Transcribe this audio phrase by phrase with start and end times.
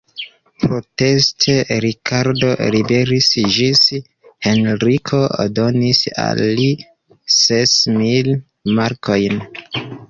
[0.61, 3.83] Proteste, Rikardo ribelis ĝis
[4.47, 5.21] Henriko
[5.61, 6.69] donis al li
[7.41, 8.37] ses mil
[8.81, 9.43] markojn.